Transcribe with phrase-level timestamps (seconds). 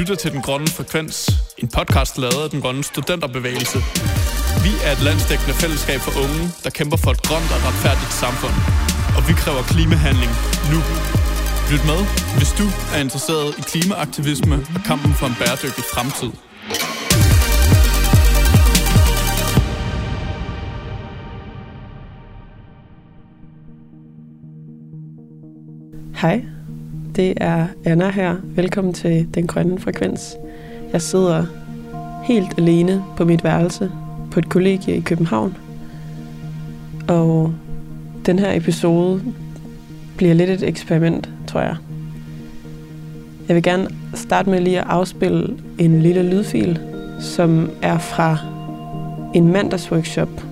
[0.00, 1.16] lytter til Den Grønne Frekvens,
[1.58, 3.78] en podcast lavet af Den Grønne Studenterbevægelse.
[4.64, 8.56] Vi er et landsdækkende fællesskab for unge, der kæmper for et grønt og retfærdigt samfund.
[9.16, 10.32] Og vi kræver klimahandling
[10.72, 10.78] nu.
[11.70, 12.00] Lyt med,
[12.38, 16.30] hvis du er interesseret i klimaaktivisme og kampen for en bæredygtig fremtid.
[26.22, 26.36] Hej,
[27.20, 28.36] det er Anna her.
[28.44, 30.36] Velkommen til Den Grønne Frekvens.
[30.92, 31.46] Jeg sidder
[32.24, 33.90] helt alene på mit værelse
[34.30, 35.56] på et kollegie i København.
[37.08, 37.54] Og
[38.26, 39.22] den her episode
[40.16, 41.76] bliver lidt et eksperiment, tror jeg.
[43.48, 46.78] Jeg vil gerne starte med lige at afspille en lille lydfil,
[47.20, 48.38] som er fra
[49.34, 50.44] en mandagsworkshop.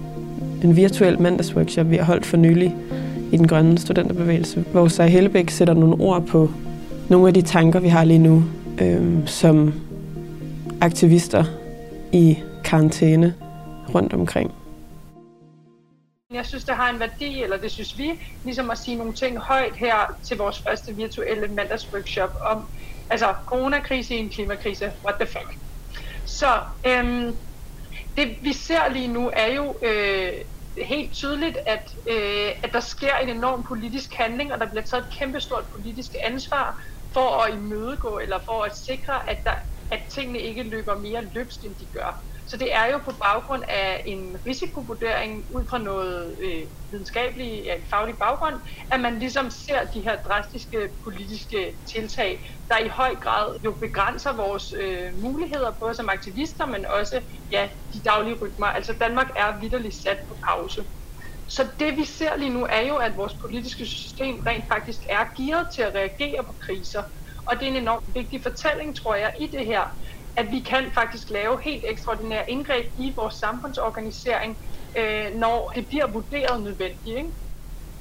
[0.62, 2.76] En virtuel mandagsworkshop, vi har holdt for nylig
[3.32, 6.50] i den grønne studenterbevægelse, hvor Sej Hellebæk sætter nogle ord på
[7.08, 8.44] nogle af de tanker, vi har lige nu,
[8.80, 9.72] øhm, som
[10.80, 11.44] aktivister
[12.12, 13.34] i karantæne
[13.94, 14.54] rundt omkring.
[16.34, 18.10] Jeg synes, det har en værdi, eller det synes vi,
[18.44, 22.64] ligesom at sige nogle ting højt her til vores første virtuelle mandagsworkshop om,
[23.10, 25.56] altså coronakrise i en klimakrise, what the fuck.
[26.24, 26.46] Så
[26.86, 27.36] øhm,
[28.16, 30.32] det vi ser lige nu er jo øh,
[30.86, 35.02] helt tydeligt, at, øh, at der sker en enorm politisk handling, og der bliver taget
[35.04, 36.82] et kæmpestort politisk ansvar
[37.14, 39.54] for at imødegå, eller for at sikre, at, der,
[39.90, 42.24] at tingene ikke løber mere løbst, end de gør.
[42.46, 47.74] Så det er jo på baggrund af en risikovurdering ud fra noget øh, videnskabelig, ja,
[47.90, 48.54] faglig baggrund,
[48.90, 54.32] at man ligesom ser de her drastiske politiske tiltag, der i høj grad jo begrænser
[54.36, 58.66] vores øh, muligheder, både som aktivister, men også ja, de daglige rytmer.
[58.66, 60.84] Altså Danmark er vidderligt sat på pause.
[61.48, 65.24] Så det vi ser lige nu er jo, at vores politiske system rent faktisk er
[65.36, 67.02] gearet til at reagere på kriser.
[67.48, 69.84] Og det er en enormt vigtig fortælling, tror jeg, i det her,
[70.36, 74.56] at vi kan faktisk lave helt ekstraordinære indgreb i vores samfundsorganisering,
[74.98, 77.16] øh, når det bliver vurderet nødvendigt.
[77.16, 77.32] Ikke?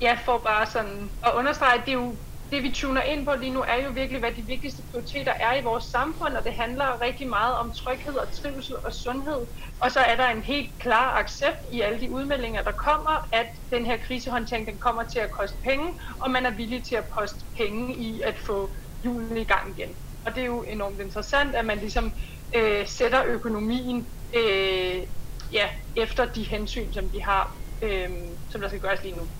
[0.01, 2.19] Ja, for bare sådan at understrege, at det er jo
[2.51, 5.53] det vi tuner ind på lige nu er jo virkelig, hvad de vigtigste prioriteter er
[5.55, 9.41] i vores samfund, og det handler rigtig meget om tryghed og trivsel og sundhed.
[9.81, 13.49] Og så er der en helt klar accept i alle de udmeldinger, der kommer, at
[13.71, 15.87] den her krisehåndtering den kommer til at koste penge,
[16.21, 18.73] og man er villig til at poste penge i at få
[19.05, 19.97] julen i gang igen.
[20.25, 22.13] Og det er jo enormt interessant, at man ligesom
[22.55, 25.03] øh, sætter økonomien øh,
[25.51, 28.09] ja, efter de hensyn, som de har, øh,
[28.49, 29.31] som der skal gøres lige nu.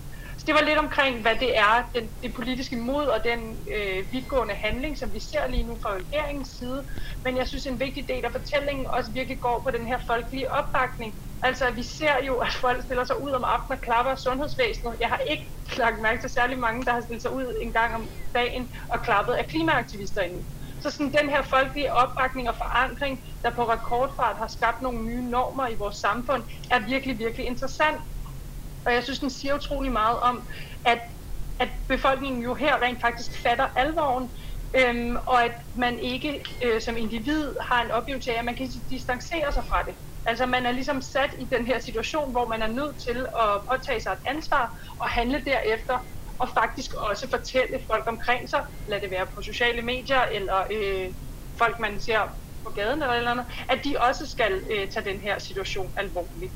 [0.48, 3.40] Det var lidt omkring, hvad det er, den, det politiske mod og den
[3.76, 6.80] øh, vidtgående handling, som vi ser lige nu fra regeringens side.
[7.24, 10.52] Men jeg synes, en vigtig del af fortællingen også virkelig går på den her folkelige
[10.58, 11.10] opbakning.
[11.42, 14.94] Altså, vi ser jo, at folk stiller sig ud om aftenen og klapper sundhedsvæsenet.
[15.00, 15.46] Jeg har ikke
[15.82, 18.04] lagt mærke til særlig mange, der har stillet sig ud en gang om
[18.34, 20.42] dagen og klappet af klimaaktivister endnu.
[20.82, 23.14] Så sådan den her folkelige opbakning og forankring,
[23.44, 28.00] der på rekordfart har skabt nogle nye normer i vores samfund, er virkelig, virkelig interessant.
[28.86, 30.48] Og jeg synes, den siger utrolig meget om,
[30.84, 31.00] at,
[31.60, 34.28] at befolkningen jo her rent faktisk fatter alvoren,
[34.76, 38.68] øhm, og at man ikke øh, som individ har en oplevelse af, at man kan
[38.90, 39.94] distancere sig fra det.
[40.26, 43.62] Altså man er ligesom sat i den her situation, hvor man er nødt til at
[43.70, 44.64] påtage sig et ansvar
[45.00, 45.98] og handle derefter,
[46.38, 51.08] og faktisk også fortælle folk omkring sig, lad det være på sociale medier eller øh,
[51.58, 52.20] folk, man ser
[52.66, 56.54] på gaden eller eller andet, at de også skal øh, tage den her situation alvorligt.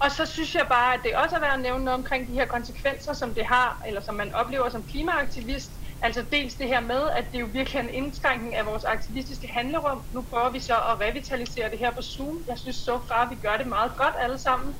[0.00, 2.32] Og så synes jeg bare, at det også er værd at nævne noget omkring de
[2.32, 5.70] her konsekvenser, som det har, eller som man oplever som klimaaktivist.
[6.02, 9.48] Altså dels det her med, at det er jo virkelig en indskrænkning af vores aktivistiske
[9.48, 10.02] handlerum.
[10.14, 12.36] Nu prøver vi så at revitalisere det her på Zoom.
[12.48, 14.74] Jeg synes så far, vi gør det meget godt alle sammen.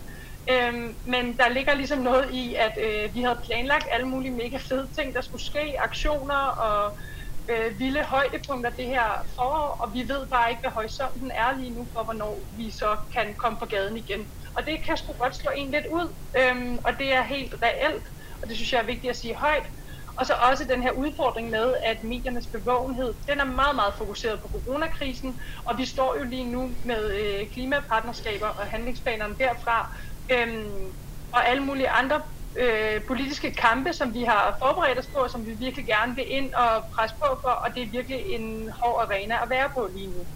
[0.50, 4.58] Øhm, men der ligger ligesom noget i, at øh, vi havde planlagt alle mulige mega
[4.68, 6.98] fede ting, der skulle ske, aktioner og
[7.50, 11.70] øh, vilde højdepunkter det her forår, og vi ved bare ikke, hvad horisonten er lige
[11.70, 14.26] nu for, hvornår vi så kan komme på gaden igen.
[14.56, 16.06] Og det kan sgu godt slå en lidt ud,
[16.40, 18.06] øhm, og det er helt reelt,
[18.42, 19.66] og det synes jeg er vigtigt at sige højt.
[20.18, 24.40] Og så også den her udfordring med, at mediernes bevågenhed, den er meget, meget fokuseret
[24.42, 29.78] på coronakrisen, og vi står jo lige nu med øh, klimapartnerskaber og handlingsplanerne derfra,
[30.32, 30.86] øhm,
[31.32, 32.22] og alle mulige andre
[32.58, 36.54] øh, politiske kampe, som vi har forberedt os på, som vi virkelig gerne vil ind
[36.54, 40.10] og presse på for, og det er virkelig en hård arena at være på lige
[40.14, 40.26] nu.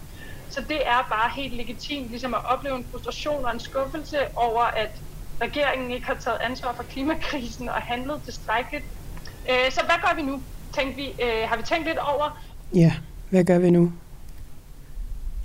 [0.51, 4.63] Så det er bare helt legitimt ligesom at opleve en frustration og en skuffelse over,
[4.63, 4.91] at
[5.43, 8.85] regeringen ikke har taget ansvar for klimakrisen og handlet tilstrækkeligt.
[9.51, 10.43] Øh, så hvad gør vi nu?
[10.73, 12.43] Tænkte vi, øh, har vi tænkt lidt over?
[12.75, 12.93] Ja,
[13.31, 13.93] hvad gør vi nu?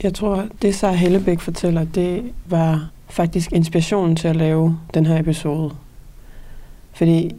[0.03, 5.19] Jeg tror, det Sarah Hellebæk fortæller, det var faktisk inspirationen til at lave den her
[5.19, 5.75] episode.
[6.93, 7.35] Fordi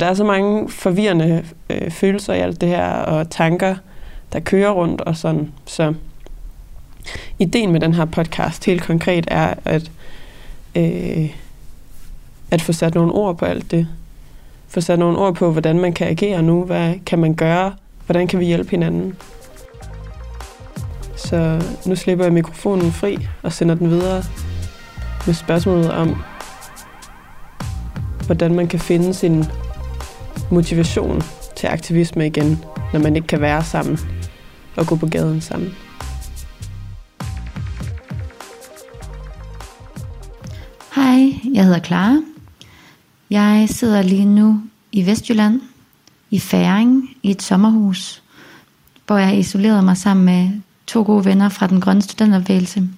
[0.00, 3.76] der er så mange forvirrende øh, følelser i alt det her, og tanker,
[4.32, 5.52] der kører rundt og sådan.
[5.66, 5.94] Så
[7.38, 9.90] ideen med den her podcast helt konkret er at,
[10.74, 11.30] øh,
[12.50, 13.88] at få sat nogle ord på alt det.
[14.68, 16.64] Få sat nogle ord på, hvordan man kan agere nu.
[16.64, 17.74] Hvad kan man gøre?
[18.06, 19.16] Hvordan kan vi hjælpe hinanden?
[21.16, 24.22] Så nu slipper jeg mikrofonen fri og sender den videre
[25.26, 26.16] med spørgsmålet om,
[28.26, 29.44] hvordan man kan finde sin
[30.50, 31.22] motivation
[31.56, 33.98] til aktivisme igen, når man ikke kan være sammen
[34.76, 35.74] og gå på gaden sammen.
[40.94, 42.22] Hej, jeg hedder Clara.
[43.30, 44.60] Jeg sidder lige nu
[44.92, 45.60] i Vestjylland,
[46.30, 48.22] i Færing, i et sommerhus,
[49.06, 50.50] hvor jeg isolerede isoleret mig sammen med
[50.86, 52.88] to gode venner fra den grønne studenterbevægelse,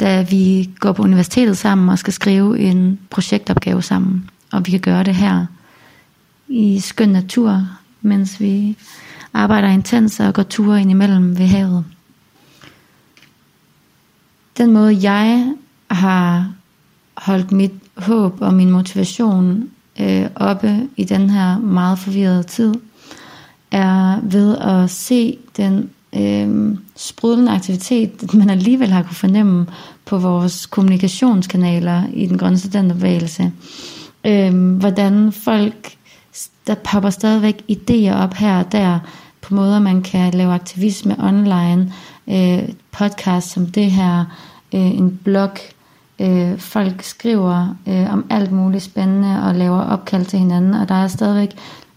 [0.00, 4.30] da vi går på universitetet sammen og skal skrive en projektopgave sammen.
[4.52, 5.46] Og vi kan gøre det her
[6.50, 7.66] i skøn natur,
[8.02, 8.76] mens vi
[9.34, 11.84] arbejder intens og går ture ind imellem ved havet.
[14.58, 15.54] Den måde jeg
[15.90, 16.52] har
[17.16, 19.70] holdt mit håb og min motivation
[20.00, 22.74] øh, oppe i den her meget forvirrede tid,
[23.70, 29.66] er ved at se den øh, sprudlende aktivitet, man alligevel har kunne fornemme
[30.04, 33.52] på vores kommunikationskanaler i den grønne studenterbevægelse.
[34.26, 35.96] Øh, hvordan folk,
[36.66, 38.98] der popper stadigvæk idéer op her og der,
[39.42, 41.92] på måder man kan lave aktivisme online,
[42.28, 44.24] øh, podcast som det her,
[44.74, 45.50] øh, en blog,
[46.18, 50.94] øh, folk skriver øh, om alt muligt spændende og laver opkald til hinanden, og der
[50.94, 51.50] er stadigvæk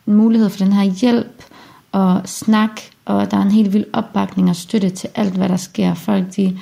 [0.08, 1.44] en mulighed for den her hjælp
[1.92, 5.58] og snak, og der er en helt vild opbakning og støtte til alt, hvad der
[5.58, 5.94] sker.
[5.94, 6.58] Folk, de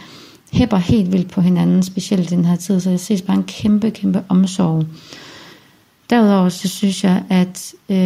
[0.51, 3.43] hæpper helt vildt på hinanden, specielt i den her tid, så jeg ses bare en
[3.43, 4.85] kæmpe, kæmpe omsorg.
[6.11, 7.97] Derudover så synes jeg, at øh,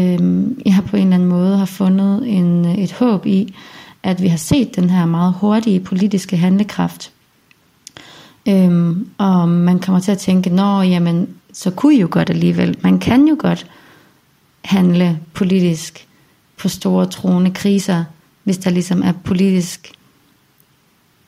[0.65, 3.55] jeg på en eller anden måde har fundet en, øh, et håb i,
[4.03, 7.11] at vi har set den her meget hurtige politiske handlekraft.
[8.47, 12.77] Øhm, og man kommer til at tænke, nå jamen, så kunne I jo godt alligevel.
[12.81, 13.67] Man kan jo godt
[14.65, 16.07] handle politisk
[16.57, 18.03] på store troende kriser,
[18.43, 19.91] hvis der ligesom er politisk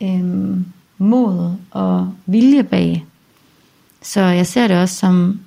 [0.01, 0.65] øhm,
[0.97, 3.05] mod og vilje bag.
[4.01, 5.39] Så jeg ser det også som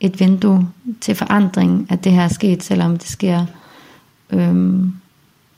[0.00, 0.68] et vindue
[1.00, 3.46] til forandring, at det her er sket, selvom det sker
[4.30, 4.92] øhm,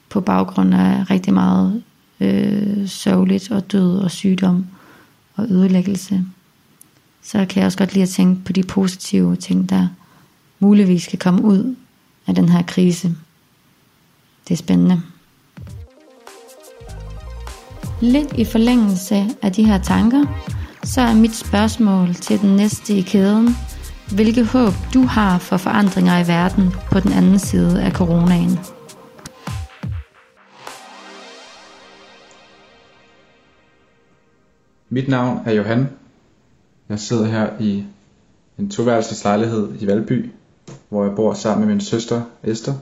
[0.08, 1.82] på baggrund af rigtig meget
[2.20, 4.66] øh, sørgeligt og død og sygdom
[5.36, 6.24] og ødelæggelse.
[7.22, 9.88] Så kan jeg også godt lide at tænke på de positive ting, der
[10.58, 11.76] muligvis kan komme ud
[12.26, 13.08] af den her krise.
[14.48, 15.02] Det er spændende.
[18.00, 20.24] Lidt i forlængelse af de her tanker,
[20.84, 23.56] så er mit spørgsmål til den næste i kæden,
[24.14, 28.58] hvilke håb du har for forandringer i verden på den anden side af coronaen.
[34.88, 35.88] Mit navn er Johan.
[36.88, 37.84] Jeg sidder her i
[38.58, 40.30] en toværelseslejlighed i Valby,
[40.88, 42.74] hvor jeg bor sammen med min søster Esther.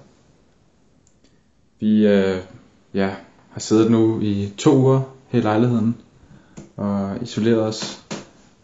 [1.81, 2.39] Vi øh,
[2.95, 3.11] ja,
[3.51, 5.97] har siddet nu i to uger her i lejligheden
[6.77, 8.05] og isoleret os.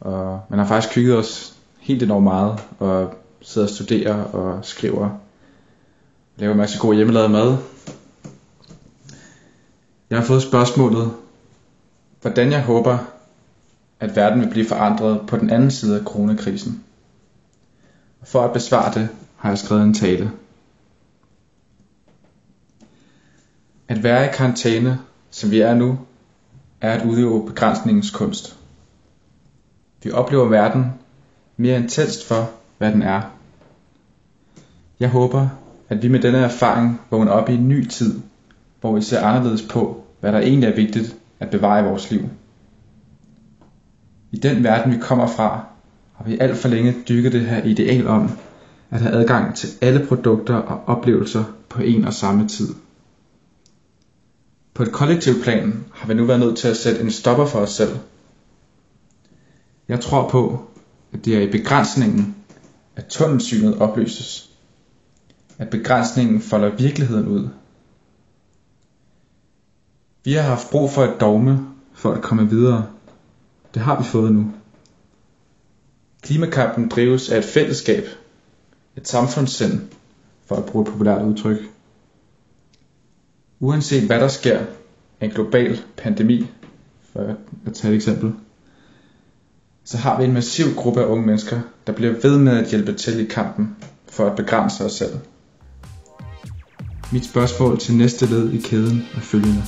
[0.00, 1.53] Og man har faktisk kigget os
[1.84, 5.10] helt enormt meget og sidder og studerer og skriver.
[6.36, 7.56] Laver en masse god hjemmelavet mad.
[10.10, 11.12] Jeg har fået spørgsmålet,
[12.20, 12.98] hvordan jeg håber,
[14.00, 16.84] at verden vil blive forandret på den anden side af coronakrisen.
[18.20, 20.30] Og for at besvare det, har jeg skrevet en tale.
[23.88, 24.98] At være i karantæne,
[25.30, 25.98] som vi er nu,
[26.80, 28.58] er at udøve begrænsningens kunst.
[30.02, 30.92] Vi oplever verden
[31.56, 33.22] mere intenst for, hvad den er.
[35.00, 35.48] Jeg håber,
[35.88, 38.20] at vi med denne erfaring vågner op i en ny tid,
[38.80, 42.28] hvor vi ser anderledes på, hvad der egentlig er vigtigt at bevare i vores liv.
[44.32, 45.64] I den verden vi kommer fra,
[46.14, 48.30] har vi alt for længe dykket det her ideal om
[48.90, 52.74] at have adgang til alle produkter og oplevelser på en og samme tid.
[54.74, 57.58] På et kollektivt plan har vi nu været nødt til at sætte en stopper for
[57.58, 57.96] os selv.
[59.88, 60.62] Jeg tror på,
[61.14, 62.36] at det er i begrænsningen,
[62.96, 64.50] at tunnelsynet opløses.
[65.58, 67.48] At begrænsningen folder virkeligheden ud.
[70.24, 72.86] Vi har haft brug for et dogme for at komme videre.
[73.74, 74.52] Det har vi fået nu.
[76.22, 78.04] Klimakampen drives af et fællesskab,
[78.96, 79.80] et samfundssind,
[80.46, 81.58] for at bruge et populært udtryk.
[83.60, 84.64] Uanset hvad der sker,
[85.20, 86.46] en global pandemi,
[87.12, 88.32] for at tage et eksempel,
[89.84, 92.92] så har vi en massiv gruppe af unge mennesker, der bliver ved med at hjælpe
[92.92, 93.76] til i kampen
[94.08, 95.18] for at begrænse os selv.
[97.12, 99.62] Mit spørgsmål til næste led i kæden er følgende.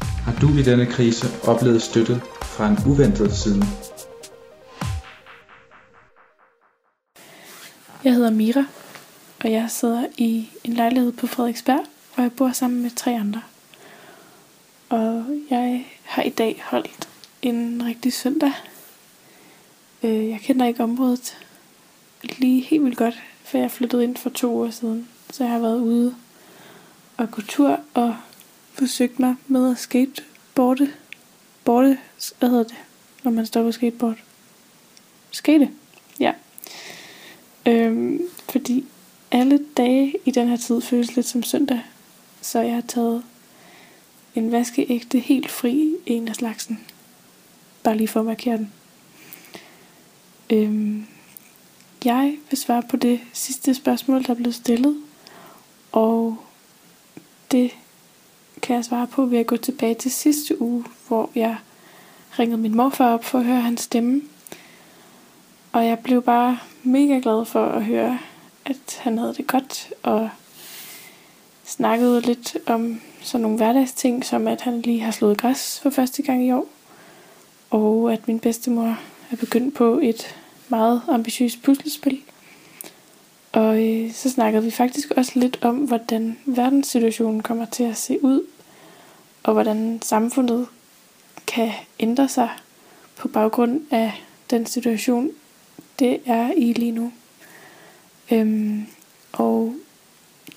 [0.00, 3.64] Har du i denne krise oplevet støtte fra en uventet side?
[8.04, 8.64] Jeg hedder Mira,
[9.44, 13.42] og jeg sidder i en lejlighed på Frederiksberg, hvor jeg bor sammen med tre andre.
[14.88, 17.08] Og jeg har i dag holdt
[17.42, 18.52] en rigtig søndag.
[20.02, 21.38] Øh, jeg kender ikke området
[22.38, 25.08] lige helt vildt godt, for jeg flyttede ind for to år siden.
[25.30, 26.14] Så jeg har været ude
[27.16, 28.16] og gå tur og
[28.72, 30.92] forsøgt mig med at skateboarde.
[31.64, 31.98] Borte,
[32.38, 32.76] hvad hedder det,
[33.22, 34.16] når man står på skateboard?
[35.30, 35.70] Skate,
[36.20, 36.32] ja.
[37.66, 38.84] Øhm, fordi
[39.30, 41.80] alle dage i den her tid føles lidt som søndag.
[42.40, 43.22] Så jeg har taget
[44.34, 46.80] en vaskeægte helt fri en af slagsen.
[47.82, 48.72] Bare lige for at markere den.
[50.52, 51.06] Øhm,
[52.04, 55.02] jeg vil svare på det sidste spørgsmål, der blev stillet.
[55.92, 56.36] Og
[57.50, 57.70] det
[58.62, 61.56] kan jeg svare på ved at gå tilbage til sidste uge, hvor jeg
[62.38, 64.22] ringede min morfar op for at høre hans stemme.
[65.72, 68.18] Og jeg blev bare mega glad for at høre,
[68.64, 70.30] at han havde det godt, og
[71.64, 76.22] snakkede lidt om sådan nogle hverdagsting, som at han lige har slået græs for første
[76.22, 76.66] gang i år,
[77.70, 78.98] og at min bedstemor
[79.30, 80.36] er begyndt på et
[80.72, 82.20] meget ambitiøst puslespil.
[83.52, 88.24] Og øh, så snakkede vi faktisk også lidt om, hvordan verdenssituationen kommer til at se
[88.24, 88.46] ud,
[89.42, 90.66] og hvordan samfundet
[91.46, 92.50] kan ændre sig
[93.16, 94.12] på baggrund af
[94.50, 95.30] den situation,
[95.98, 97.12] det er i lige nu.
[98.30, 98.86] Øhm,
[99.32, 99.74] og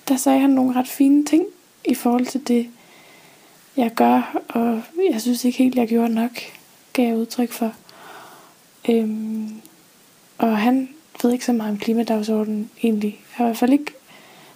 [0.07, 1.45] der sagde han nogle ret fine ting
[1.85, 2.69] i forhold til det,
[3.77, 4.81] jeg gør, og
[5.11, 6.31] jeg synes ikke helt, jeg gjorde nok,
[6.93, 7.73] gav jeg udtryk for.
[8.89, 9.61] Øhm,
[10.37, 10.89] og han
[11.23, 13.11] ved ikke så meget om klimadagsordenen egentlig.
[13.11, 13.93] Jeg har i hvert fald ikke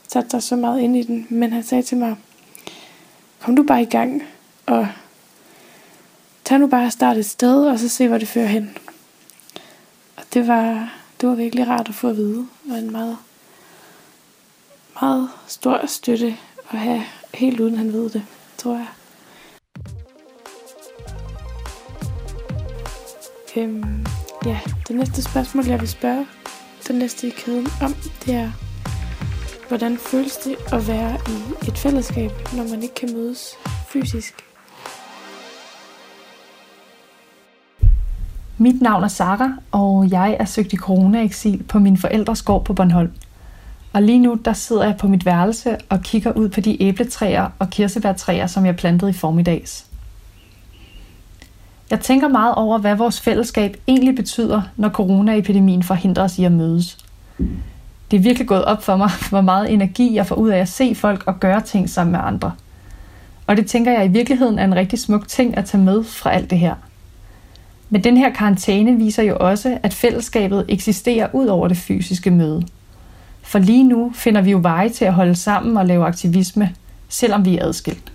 [0.08, 2.16] sat sig så meget ind i den, men han sagde til mig,
[3.40, 4.24] kom du bare i gang,
[4.66, 4.88] og
[6.46, 8.78] tag nu bare og start et sted, og så se, hvor det fører hen.
[10.18, 13.18] Og det var, det var virkelig rart at få at vide, og en meget,
[15.02, 16.36] meget stor støtte
[16.72, 18.24] at have, helt uden han ved det,
[18.58, 18.88] tror jeg.
[23.58, 24.06] Øhm,
[24.50, 26.26] ja, det næste spørgsmål, jeg vil spørge
[26.88, 27.94] den næste i kæden om,
[28.26, 28.52] det er,
[29.68, 33.54] hvordan føles det at være i et fællesskab, når man ikke kan mødes
[33.88, 34.34] fysisk?
[38.58, 42.74] Mit navn er Sara, og jeg er søgt i corona-eksil på min forældres gård på
[42.74, 43.12] Bornholm.
[43.94, 47.50] Og lige nu der sidder jeg på mit værelse og kigger ud på de æbletræer
[47.60, 49.89] og kirsebærtræer, som jeg plantede i formiddags.
[51.90, 56.52] Jeg tænker meget over, hvad vores fællesskab egentlig betyder, når coronaepidemien forhindrer os i at
[56.52, 56.98] mødes.
[58.12, 60.70] Det er virkelig gået op for mig, hvor meget energi jeg får ud af at
[60.70, 62.52] se folk og gøre ting sammen med andre.
[63.48, 66.32] Og det tænker jeg i virkeligheden er en rigtig smuk ting at tage med fra
[66.32, 66.76] alt det her.
[67.90, 72.68] Men den her karantæne viser jo også, at fællesskabet eksisterer ud over det fysiske møde.
[73.42, 76.76] For lige nu finder vi jo veje til at holde sammen og lave aktivisme,
[77.10, 78.12] selvom vi er adskilt.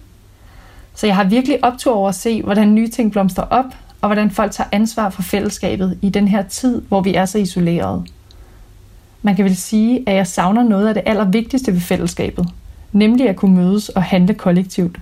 [0.94, 3.64] Så jeg har virkelig optur over at se, hvordan nye ting blomstrer op,
[4.00, 7.38] og hvordan folk tager ansvar for fællesskabet i den her tid, hvor vi er så
[7.38, 8.04] isolerede.
[9.22, 12.48] Man kan vel sige, at jeg savner noget af det allervigtigste ved fællesskabet,
[12.92, 14.98] nemlig at kunne mødes og handle kollektivt.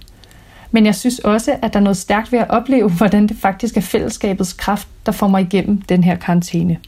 [0.70, 3.76] Men jeg synes også, at der er noget stærkt ved at opleve, hvordan det faktisk
[3.76, 6.78] er fællesskabets kraft, der får mig igennem den her karantæne.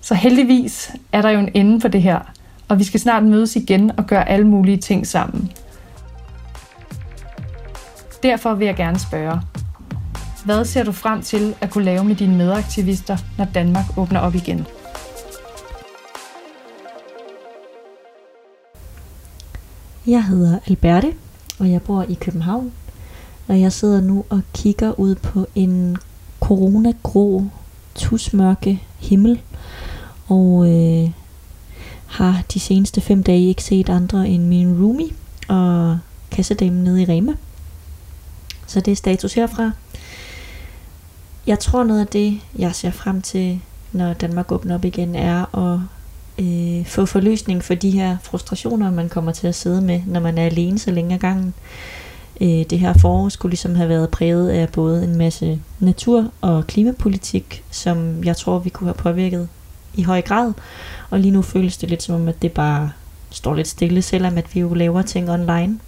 [0.00, 2.18] Så heldigvis er der jo en ende på det her,
[2.68, 5.52] og vi skal snart mødes igen og gøre alle mulige ting sammen.
[8.26, 9.40] Derfor vil jeg gerne spørge,
[10.44, 14.34] hvad ser du frem til at kunne lave med dine medaktivister, når Danmark åbner op
[14.34, 14.66] igen?
[20.06, 21.12] Jeg hedder Alberte,
[21.58, 22.72] og jeg bor i København.
[23.48, 25.96] Og jeg sidder nu og kigger ud på en
[26.40, 27.44] coronagrå,
[27.94, 29.40] tusmørke himmel.
[30.28, 31.10] Og øh,
[32.06, 35.10] har de seneste fem dage ikke set andre end min roomie
[35.48, 35.98] og
[36.30, 37.32] kassedamen nede i Rema.
[38.66, 39.70] Så det er status herfra.
[41.46, 43.60] Jeg tror noget af det, jeg ser frem til,
[43.92, 45.80] når Danmark åbner op igen, er at
[46.38, 50.38] øh, få forløsning for de her frustrationer, man kommer til at sidde med, når man
[50.38, 51.54] er alene så længe ad gangen.
[52.40, 56.66] Øh, det her forår skulle ligesom have været præget af både en masse natur- og
[56.66, 59.48] klimapolitik, som jeg tror, vi kunne have påvirket
[59.94, 60.52] i høj grad.
[61.10, 62.90] Og lige nu føles det lidt som om, at det bare
[63.30, 65.78] står lidt stille, selvom at vi jo laver ting online.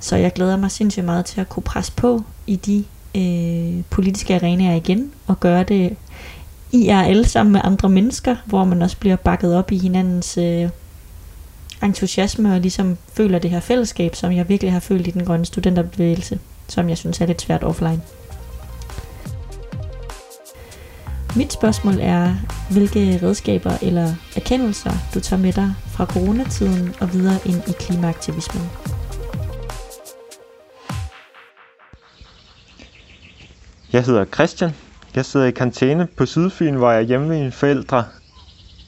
[0.00, 4.34] Så jeg glæder mig sindssygt meget til at kunne presse på i de øh, politiske
[4.34, 5.96] arenaer igen, og gøre det
[6.72, 10.68] IRL sammen med andre mennesker, hvor man også bliver bakket op i hinandens øh,
[11.82, 15.46] entusiasme og ligesom føler det her fællesskab, som jeg virkelig har følt i den grønne
[15.46, 16.38] studenterbevægelse,
[16.68, 18.00] som jeg synes er lidt svært offline.
[21.36, 22.34] Mit spørgsmål er,
[22.70, 28.62] hvilke redskaber eller erkendelser du tager med dig fra coronatiden og videre ind i klimaaktivismen.
[33.92, 34.70] Jeg hedder Christian.
[35.14, 38.04] Jeg sidder i karantæne på Sydfyn, hvor jeg er hjemme med mine forældre.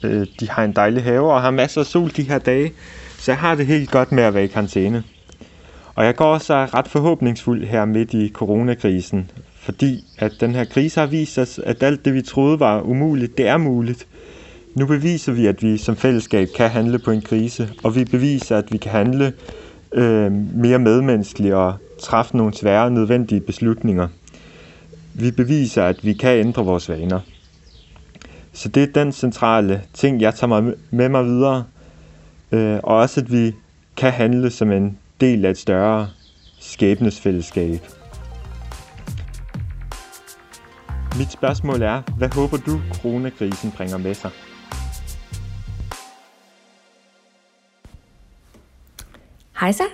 [0.02, 2.72] Øh, de har en dejlig have og har masser af sol de her dage,
[3.18, 5.04] så jeg har det helt godt med at være i karantæne.
[5.94, 11.00] Og jeg går også ret forhåbningsfuld her midt i coronakrisen, fordi at den her krise
[11.00, 14.06] har vist os, at alt det vi troede var umuligt, det er muligt.
[14.74, 18.56] Nu beviser vi, at vi som fællesskab kan handle på en krise, og vi beviser,
[18.56, 19.32] at vi kan handle
[19.92, 24.08] øh, mere medmenneskeligt og træffe nogle svære nødvendige beslutninger.
[25.14, 27.20] Vi beviser, at vi kan ændre vores vaner.
[28.52, 31.64] Så det er den centrale ting, jeg tager mig med mig videre.
[32.52, 33.52] Øh, og også, at vi
[33.96, 36.08] kan handle som en del af et større
[36.60, 37.80] skæbnesfællesskab.
[41.18, 44.30] Mit spørgsmål er, hvad håber du, coronakrisen bringer med sig?
[49.60, 49.84] Hej så.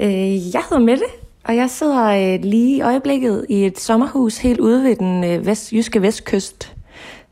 [0.00, 1.04] Øh, jeg hedder Mette,
[1.44, 5.46] og jeg sidder øh, lige i øjeblikket i et sommerhus helt ude ved den øh,
[5.46, 6.76] vest, jyske vestkyst.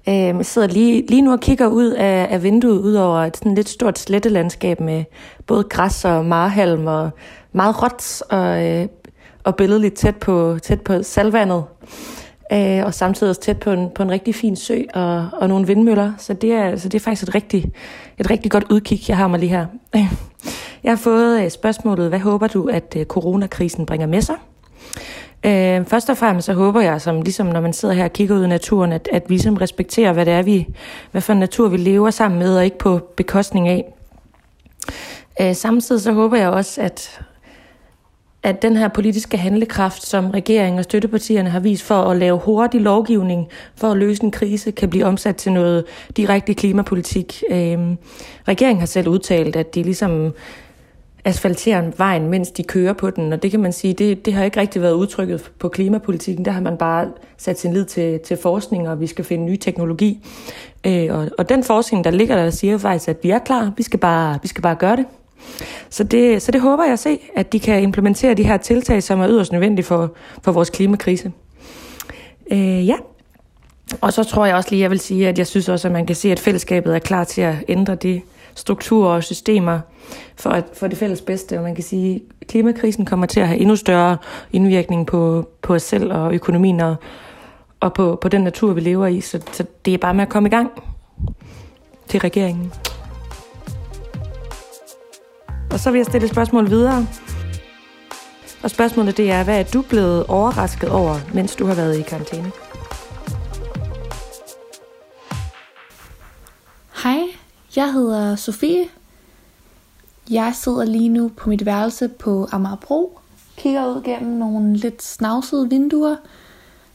[0.08, 3.36] Øhm, jeg sidder lige, lige nu og kigger ud af, af vinduet ud over et
[3.36, 5.04] sådan lidt stort slettelandskab med
[5.46, 7.10] både græs og marhalm og
[7.52, 8.88] meget råt og, øh,
[9.44, 11.64] og billedligt tæt på, tæt på salvandet
[12.52, 15.66] øh, og samtidig også tæt på en, på en rigtig fin sø og, og nogle
[15.66, 16.12] vindmøller.
[16.18, 17.72] Så det, er, så det er faktisk et rigtig,
[18.18, 19.66] et rigtig godt udkig, jeg har mig lige her.
[20.86, 24.36] Jeg har fået øh, spørgsmålet, hvad håber du, at øh, coronakrisen bringer med sig?
[25.46, 28.36] Øh, først og fremmest så håber jeg, som ligesom når man sidder her og kigger
[28.36, 30.66] ud i naturen, at, at vi ligesom respekterer, hvad det er, vi,
[31.10, 33.92] hvad for en natur vi lever sammen med, og ikke på bekostning af.
[35.40, 37.20] Øh, samtidig så håber jeg også, at,
[38.42, 42.80] at den her politiske handlekraft, som regeringen og støttepartierne har vist for at lave hurtig
[42.80, 45.84] lovgivning for at løse en krise, kan blive omsat til noget
[46.16, 47.42] direkte klimapolitik.
[47.50, 47.78] Øh,
[48.48, 50.32] regeringen har selv udtalt, at de ligesom
[51.26, 54.44] asfaltere vejen, mens de kører på den, og det kan man sige, det, det har
[54.44, 56.44] ikke rigtig været udtrykket på klimapolitikken.
[56.44, 59.56] Der har man bare sat sin lid til, til forskning, og vi skal finde ny
[59.56, 60.26] teknologi.
[60.86, 63.82] Øh, og, og den forskning, der ligger der, siger faktisk, at vi er klar, vi
[63.82, 65.04] skal bare, vi skal bare gøre det.
[65.90, 69.02] Så det, så det håber jeg at se, at de kan implementere de her tiltag,
[69.02, 70.12] som er yderst nødvendige for,
[70.42, 71.32] for vores klimakrise.
[72.52, 72.96] Øh, ja.
[74.00, 76.06] Og så tror jeg også lige, jeg vil sige, at jeg synes også, at man
[76.06, 78.22] kan se, at fællesskabet er klar til at ændre det
[78.56, 79.80] strukturer og systemer
[80.36, 81.56] for, at, for det fælles bedste.
[81.56, 84.16] Og man kan sige, at klimakrisen kommer til at have endnu større
[84.52, 86.96] indvirkning på, på os selv og økonomien og,
[87.80, 89.20] og på, på den natur, vi lever i.
[89.20, 90.70] Så, så det er bare med at komme i gang
[92.08, 92.72] til regeringen.
[95.70, 97.06] Og så vil jeg stille et spørgsmål videre.
[98.62, 102.02] Og spørgsmålet det er, hvad er du blevet overrasket over, mens du har været i
[102.02, 102.52] karantæne?
[107.02, 107.35] Hej,
[107.76, 108.84] jeg hedder Sofie.
[110.30, 113.18] Jeg sidder lige nu på mit værelse på Amagerbro,
[113.56, 116.16] kigger ud gennem nogle lidt snavsede vinduer,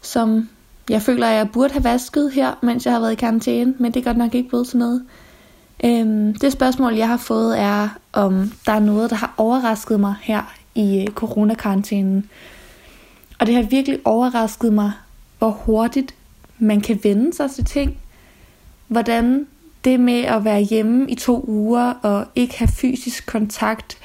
[0.02, 0.50] som
[0.90, 4.00] jeg føler, jeg burde have vasket her, mens jeg har været i karantæne, men det
[4.00, 5.06] er godt nok ikke blevet til noget.
[5.84, 10.16] Øhm, det spørgsmål, jeg har fået, er, om der er noget, der har overrasket mig
[10.22, 12.30] her i øh, coronakarantænen.
[13.40, 14.92] Og det har virkelig overrasket mig,
[15.40, 16.16] hvor hurtigt
[16.60, 17.98] man kan vende sig til ting.
[18.88, 19.48] Hvordan
[19.84, 23.98] det med at være hjemme i to uger og ikke have fysisk kontakt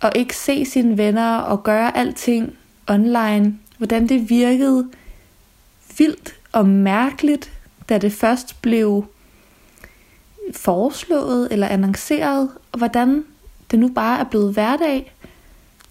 [0.00, 2.56] og ikke se sine venner og gøre alting
[2.88, 4.88] online, hvordan det virkede
[5.98, 7.52] vildt og mærkeligt,
[7.88, 9.04] da det først blev
[10.54, 13.24] foreslået eller annonceret, og hvordan
[13.70, 15.12] det nu bare er blevet hverdag.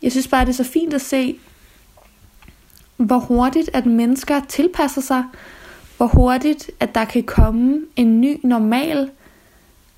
[0.01, 1.39] Jeg synes bare, det er så fint at se,
[2.97, 5.23] hvor hurtigt at mennesker tilpasser sig,
[5.97, 9.09] hvor hurtigt at der kan komme en ny normal,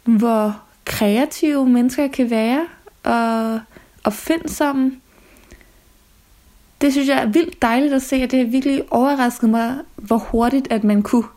[0.03, 2.67] hvor kreative mennesker kan være
[3.03, 3.59] og
[4.03, 4.91] opfindsomme.
[6.81, 10.17] Det synes jeg er vildt dejligt at se, og det har virkelig overrasket mig, hvor
[10.17, 11.27] hurtigt at man kunne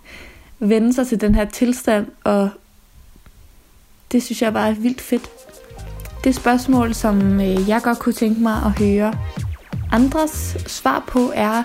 [0.59, 2.51] vende sig til den her tilstand og
[4.12, 5.31] det synes jeg bare er vildt fedt.
[6.25, 9.14] Det spørgsmål, som øh, jeg godt kunne tænke mig at høre
[9.92, 11.62] andres svar på, er,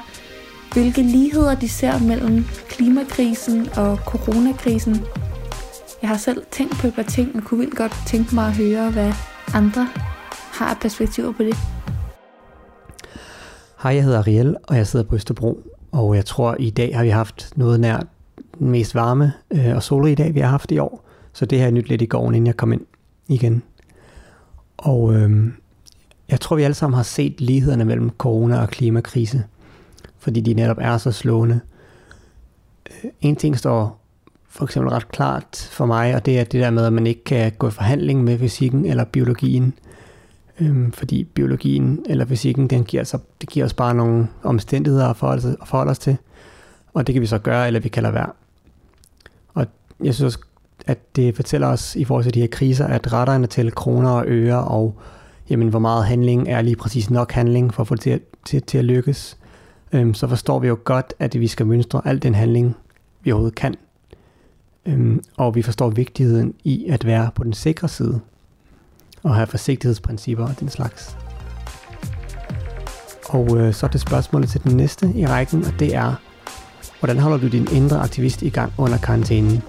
[0.75, 4.95] hvilke ligheder de ser mellem klimakrisen og coronakrisen.
[6.01, 8.53] Jeg har selv tænkt på et par ting, og kunne vildt godt tænke mig at
[8.53, 9.13] høre, hvad
[9.53, 9.87] andre
[10.31, 11.55] har perspektiver på det.
[13.83, 15.59] Hej, jeg hedder Ariel, og jeg sidder på Østerbro.
[15.91, 17.99] Og jeg tror, i dag har vi haft noget nær
[18.59, 21.05] den mest varme øh, og solrige dag, vi har haft i år.
[21.33, 22.85] Så det har jeg nyt lidt i går, inden jeg kom ind.
[23.27, 23.63] igen.
[24.77, 25.53] Og øhm,
[26.29, 29.43] jeg tror, vi alle sammen har set lighederne mellem corona og klimakrise,
[30.25, 31.59] fordi de netop er så slående.
[32.89, 34.01] Øh, en ting står
[34.49, 37.23] for eksempel ret klart for mig, og det er det der med, at man ikke
[37.23, 39.73] kan gå i forhandling med fysikken eller biologien,
[40.59, 45.17] øhm, fordi biologien eller fysikken, den giver, så, det giver os bare nogle omstændigheder at
[45.17, 46.17] forholde, at forholde os til,
[46.93, 48.29] og det kan vi så gøre, eller vi kan lade være.
[49.53, 49.65] Og
[50.03, 50.39] jeg synes
[50.85, 54.23] at det fortæller os i forhold til de her kriser, at retterne til kroner og
[54.27, 54.95] øre, og
[55.49, 58.61] jamen, hvor meget handling er lige præcis nok handling for at få det til, til,
[58.61, 59.37] til at lykkes,
[59.91, 62.75] øhm, så forstår vi jo godt, at vi skal mønstre al den handling,
[63.23, 63.75] vi overhovedet kan.
[64.85, 68.19] Øhm, og vi forstår vigtigheden i at være på den sikre side,
[69.23, 71.17] og have forsigtighedsprincipper og den slags.
[73.29, 76.15] Og øh, så er det spørgsmålet til den næste i rækken, og det er,
[76.99, 79.61] hvordan holder du din indre aktivist i gang under karantænen?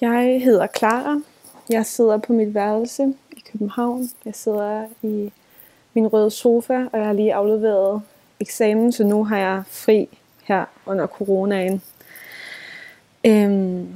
[0.00, 1.20] Jeg hedder Clara.
[1.70, 4.08] Jeg sidder på mit værelse i København.
[4.24, 5.32] Jeg sidder i
[5.94, 8.02] min røde sofa, og jeg har lige afleveret
[8.40, 10.08] eksamen, så nu har jeg fri
[10.44, 11.82] her under coronaen.
[13.26, 13.88] Øhm,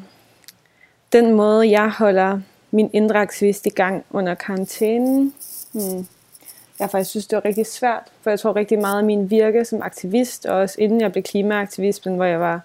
[1.12, 5.34] den måde, jeg holder min indre aktivist i gang under karantænen,
[5.72, 6.06] hmm,
[6.78, 9.64] jeg faktisk synes, det var rigtig svært, for jeg tror rigtig meget af min virke
[9.64, 12.60] som aktivist, og også inden jeg blev klimaaktivist, men hvor jeg var,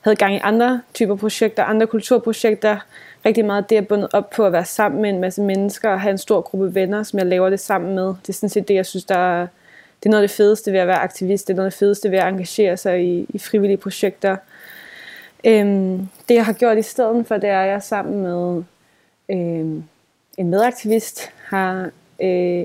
[0.00, 2.78] havde gang i andre typer projekter, andre kulturprojekter,
[3.26, 6.00] rigtig meget det er bundet op på at være sammen med en masse mennesker og
[6.00, 8.06] have en stor gruppe venner, som jeg laver det sammen med.
[8.06, 9.46] Det er sådan set det, jeg synes, der er,
[10.00, 11.48] det er noget af det fedeste ved at være aktivist.
[11.48, 14.36] Det er noget af det fedeste ved at engagere sig i, i frivillige projekter.
[15.44, 18.62] Øhm, det jeg har gjort i stedet for, det er, at jeg sammen med
[19.28, 19.84] øhm,
[20.38, 21.90] en medaktivist har
[22.22, 22.64] øh,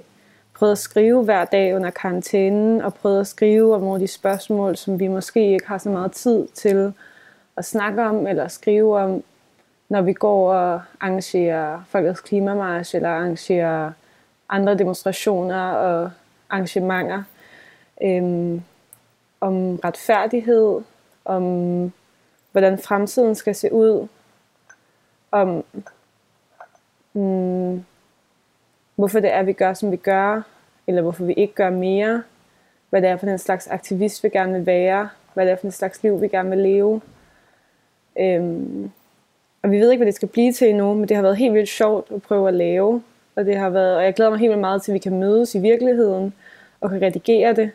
[0.54, 4.08] prøvet at skrive hver dag under karantænen, og prøvet at skrive om nogle af de
[4.08, 6.94] spørgsmål, som vi måske ikke har så meget tid til
[7.58, 9.24] at snakke om, eller skrive om,
[9.90, 13.92] når vi går og arrangerer Folkets Klimamarsch, eller arrangerer
[14.50, 16.12] andre demonstrationer og
[16.50, 17.24] arrangementer.
[18.04, 18.62] Øhm,
[19.42, 20.82] om retfærdighed,
[21.26, 21.44] om
[22.52, 24.08] hvordan fremtiden skal se ud,
[25.32, 25.64] om
[27.14, 27.86] mm,
[28.96, 30.42] hvorfor det er, vi gør, som vi gør,
[30.88, 32.24] eller hvorfor vi ikke gør mere,
[32.90, 35.68] hvad det er for en slags aktivist, vi gerne vil være, hvad det er for
[35.68, 37.02] en slags liv, vi gerne vil leve.
[38.20, 38.92] Øhm,
[39.64, 41.54] og vi ved ikke, hvad det skal blive til endnu, men det har været helt
[41.54, 43.04] vildt sjovt at prøve at lave.
[43.36, 45.20] Og, det har været, og jeg glæder mig helt vildt meget til, at vi kan
[45.20, 46.34] mødes i virkeligheden
[46.82, 47.72] og kan redigere det.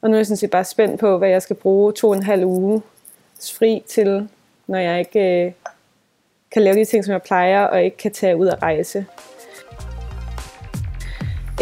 [0.00, 2.16] Og nu er jeg sådan set bare spændt på, hvad jeg skal bruge to og
[2.16, 2.82] en halv uge
[3.58, 4.28] fri til,
[4.66, 5.52] når jeg ikke øh,
[6.50, 9.06] kan lave de ting, som jeg plejer, og ikke kan tage ud og rejse.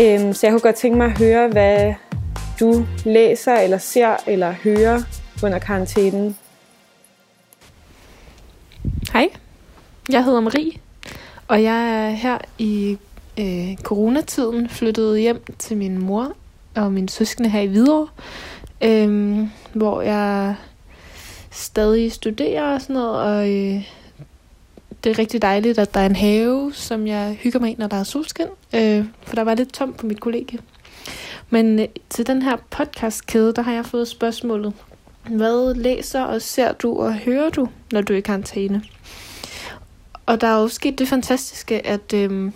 [0.00, 1.94] Øhm, så jeg kunne godt tænke mig at høre, hvad
[2.60, 5.00] du læser, eller ser, eller hører
[5.42, 6.36] under karantænen.
[9.12, 9.28] Hej,
[10.08, 10.72] jeg hedder Marie,
[11.48, 12.98] og jeg er her i
[13.38, 16.32] øh, coronatiden flyttet hjem til min mor
[16.76, 18.08] og mine søskende her i Hvidovre,
[18.82, 19.38] øh,
[19.72, 20.54] hvor jeg
[21.50, 23.88] stadig studerer og sådan noget, og øh,
[25.04, 27.86] det er rigtig dejligt, at der er en have, som jeg hygger mig i, når
[27.86, 30.58] der er solskin, øh, for der var lidt tomt på mit kollegie.
[31.50, 34.72] Men øh, til den her podcastkæde, der har jeg fået spørgsmålet,
[35.28, 38.82] hvad læser og ser du og hører du, når du er i karantæne?
[40.28, 42.52] Og der er jo sket det fantastiske, at, øh,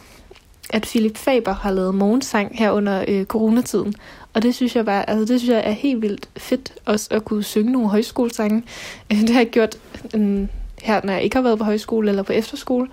[0.71, 3.95] at Philip Faber har lavet morgensang her under øh, coronatiden.
[4.35, 7.25] Og det synes jeg bare, altså det synes jeg er helt vildt fedt også at
[7.25, 8.63] kunne synge nogle højskolesange.
[9.11, 9.79] Det har jeg gjort
[10.15, 10.47] øh,
[10.83, 12.89] her, når jeg ikke har været på højskole eller på efterskole.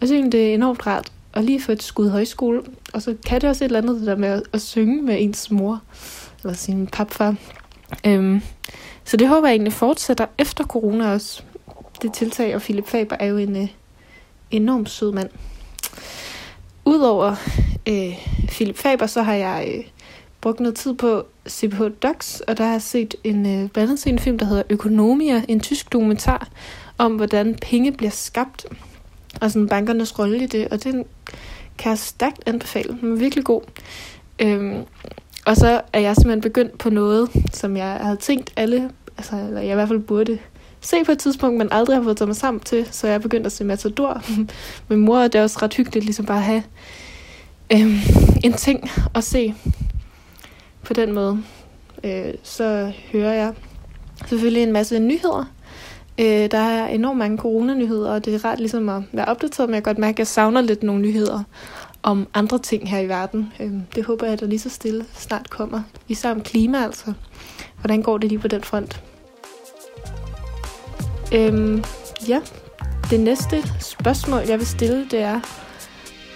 [0.00, 2.62] Og så synes det er enormt rart at lige få et skud højskole.
[2.94, 5.16] Og så kan det også et eller andet det der med at, at synge med
[5.22, 5.82] ens mor
[6.42, 7.34] eller sin papfar.
[8.06, 8.42] Øhm,
[9.04, 11.42] så det håber jeg egentlig fortsætter efter corona også.
[12.02, 13.68] Det tiltag, og Philip Faber er jo en øh,
[14.50, 15.28] enormt sød mand.
[16.84, 17.36] Udover
[17.88, 19.84] øh, Philip Faber, så har jeg øh,
[20.40, 23.98] brugt noget tid på CPH Docs, og der har jeg set en, øh, blandt andet
[23.98, 26.48] set en film, der hedder Økonomia, en tysk dokumentar
[26.98, 28.66] om, hvordan penge bliver skabt,
[29.40, 31.04] og sådan bankernes rolle i det, og den
[31.78, 32.98] kan jeg stærkt anbefale.
[33.00, 33.62] Den er virkelig god.
[34.38, 34.84] Øhm,
[35.46, 39.60] og så er jeg simpelthen begyndt på noget, som jeg havde tænkt alle, altså eller
[39.60, 40.38] jeg i hvert fald burde
[40.80, 43.18] se på et tidspunkt, men aldrig har fået taget mig sammen til, så jeg er
[43.18, 44.22] begyndt at se Matador
[44.88, 46.62] med mor, og det er også ret hyggeligt ligesom bare at have
[47.72, 48.06] øh,
[48.44, 49.54] en ting at se
[50.82, 51.42] på den måde.
[52.04, 53.52] Øh, så hører jeg
[54.26, 55.44] selvfølgelig en masse nyheder.
[56.18, 59.74] Øh, der er enormt mange coronanyheder, og det er rart ligesom at være opdateret, men
[59.74, 61.42] jeg kan godt mærke, at jeg savner lidt nogle nyheder
[62.02, 63.52] om andre ting her i verden.
[63.60, 65.82] Øh, det håber jeg, at der lige så stille snart kommer.
[66.08, 67.12] Især om klima altså.
[67.80, 69.02] Hvordan går det lige på den front?
[71.34, 71.84] Øhm,
[72.28, 72.40] ja,
[73.10, 75.40] det næste spørgsmål, jeg vil stille, det er,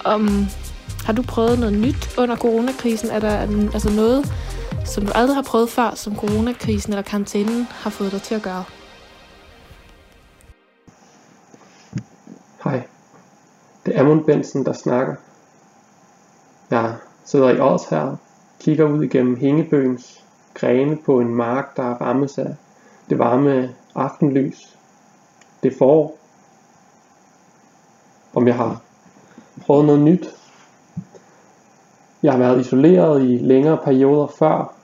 [0.05, 0.47] om
[1.05, 3.11] har du prøvet noget nyt under coronakrisen?
[3.11, 3.39] Er der
[3.75, 4.33] altså noget,
[4.85, 8.43] som du aldrig har prøvet før, som coronakrisen eller karantænen har fået dig til at
[8.43, 8.65] gøre?
[12.65, 12.83] Hej,
[13.87, 15.15] det er Amund Bensen, der snakker.
[16.71, 18.17] Jeg sidder i Års her,
[18.61, 22.57] kigger ud igennem hængebøgens grene på en mark, der rammes af
[23.11, 24.74] det varme aftenlys.
[25.64, 26.18] Det forår.
[28.35, 28.83] Om jeg har
[29.61, 30.35] prøvet noget nyt.
[32.22, 34.74] Jeg har været isoleret i længere perioder før,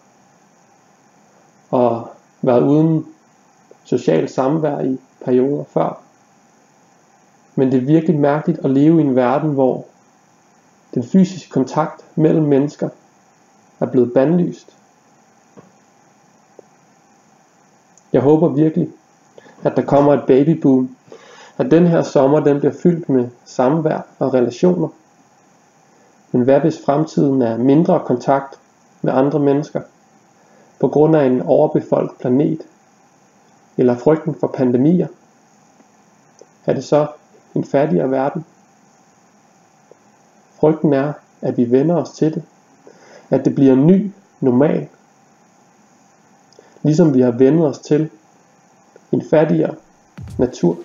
[1.70, 2.10] og
[2.42, 3.06] været uden
[3.84, 6.00] social samvær i perioder før.
[7.54, 9.86] Men det er virkelig mærkeligt at leve i en verden, hvor
[10.94, 12.88] den fysiske kontakt mellem mennesker
[13.80, 14.76] er blevet bandlyst.
[18.12, 18.88] Jeg håber virkelig,
[19.62, 20.96] at der kommer et babyboom,
[21.59, 24.88] at den her sommer den bliver fyldt med samvær og relationer.
[26.33, 28.59] Men hvad hvis fremtiden er mindre kontakt
[29.03, 29.81] med andre mennesker
[30.81, 32.61] på grund af en overbefolket planet
[33.77, 35.07] eller frygten for pandemier?
[36.66, 37.07] Er det så
[37.55, 38.44] en fattigere verden?
[40.61, 42.42] Frygten er, at vi vender os til det.
[43.31, 44.88] At det bliver en ny normal.
[46.83, 48.11] Ligesom vi har vendet os til
[49.12, 49.75] en fattigere
[50.38, 50.79] natur.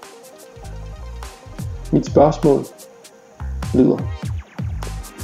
[1.92, 2.66] Mit spørgsmål
[3.74, 3.98] lyder.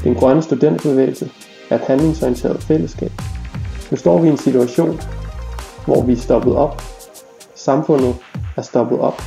[0.04, 1.32] Den grønne studentbevægelse
[1.70, 3.12] er et handlingsorienteret fællesskab.
[3.92, 5.02] Nu står vi i en situation,
[5.86, 6.82] hvor vi er stoppet op.
[7.56, 8.16] Samfundet
[8.58, 9.22] er stoppet op.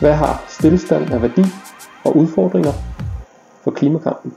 [0.00, 1.44] Hvad har stillestand af værdi
[2.04, 2.72] og udfordringer
[3.64, 4.34] for klimakampen?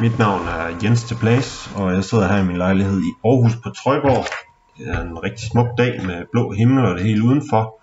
[0.00, 1.16] Mit navn er Jens til
[1.76, 4.45] og jeg sidder her i min lejlighed i Aarhus på Trøjborg.
[4.78, 7.80] Det er en rigtig smuk dag med blå himmel og det hele udenfor.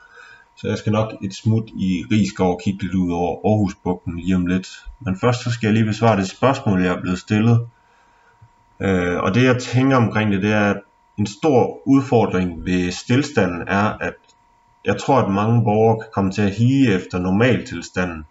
[0.57, 4.35] Så jeg skal nok et smut i Rigskov og kigge lidt ud over Aarhusbugten lige
[4.35, 4.67] om lidt.
[4.99, 7.67] Men først så skal jeg lige besvare det spørgsmål, jeg er blevet stillet.
[8.79, 10.81] Øh, og det jeg tænker omkring det, det er, at
[11.19, 14.13] en stor udfordring ved stillstanden er, at
[14.85, 18.25] jeg tror, at mange borgere kan komme til at hige efter normaltilstanden.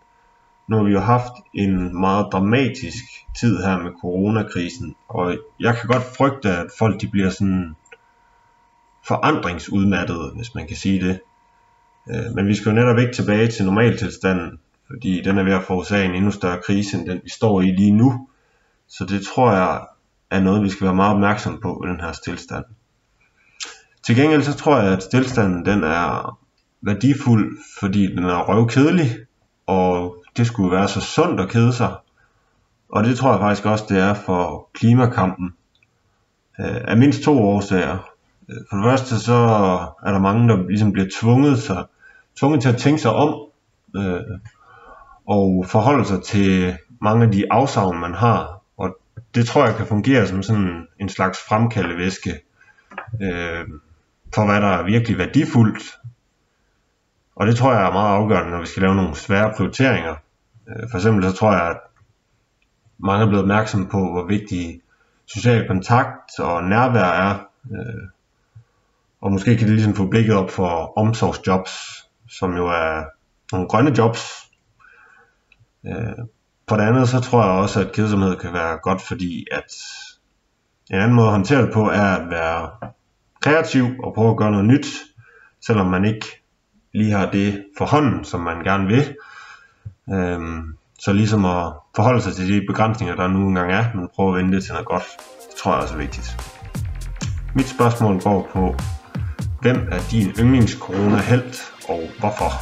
[0.69, 3.05] Nu har vi jo haft en meget dramatisk
[3.41, 7.77] tid her med coronakrisen, og jeg kan godt frygte, at folk de bliver sådan
[9.07, 11.21] forandringsudmattede, hvis man kan sige det.
[12.11, 15.63] Øh, men vi skal jo netop ikke tilbage til normaltilstanden, fordi den er ved at
[15.63, 18.29] forårsage en endnu større krise, end den vi står i lige nu.
[18.89, 19.81] Så det tror jeg
[20.31, 22.65] er noget, vi skal være meget opmærksom på i den her stillstand.
[24.03, 26.39] Til gengæld så tror jeg, at stillstanden den er
[26.83, 29.11] værdifuld, fordi den er røvkedelig,
[29.67, 31.95] og det skulle være så sundt at kede sig.
[32.89, 35.55] Og det tror jeg faktisk også, det er for klimakampen.
[36.61, 38.12] Øh, af mindst to årsager.
[38.49, 39.35] Øh, for det første så
[40.03, 41.85] er der mange, der ligesom bliver tvunget, så,
[42.39, 43.41] tvunget til at tænke sig om,
[43.97, 44.21] øh,
[45.27, 48.63] og forholde sig til mange af de afsavn, man har.
[48.77, 48.97] Og
[49.35, 52.31] det tror jeg kan fungere som sådan en slags fremkaldevæske
[53.23, 53.65] øh,
[54.35, 55.83] for hvad der er virkelig værdifuldt.
[57.37, 60.15] Og det tror jeg er meget afgørende, når vi skal lave nogle svære prioriteringer.
[60.69, 61.77] Øh, for eksempel så tror jeg, at
[62.99, 64.81] mange er blevet opmærksomme på, hvor vigtig
[65.27, 67.47] social kontakt og nærvær er.
[67.71, 68.09] Øh,
[69.23, 71.71] og måske kan det ligesom få blikket op for omsorgsjobs,
[72.31, 73.05] som jo er
[73.53, 74.21] nogle grønne jobs.
[75.87, 76.25] Øh,
[76.67, 79.73] på det andet, så tror jeg også, at kedsomhed kan være godt, fordi at
[80.91, 82.71] en anden måde at håndtere det på, er at være
[83.41, 84.87] kreativ og prøve at gøre noget nyt,
[85.67, 86.27] selvom man ikke
[86.95, 89.17] lige har det for hånden, som man gerne vil.
[90.11, 94.29] Øhm, så ligesom at forholde sig til de begrænsninger, der nu engang er, men prøve
[94.29, 95.05] at vende det til noget godt.
[95.51, 96.37] Det tror jeg også er vigtigt.
[97.55, 98.77] Mit spørgsmål går på,
[99.63, 102.53] hvem er din yndlings corona helt og hvorfor?